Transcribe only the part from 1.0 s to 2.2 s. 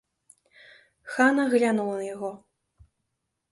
Хана глянула на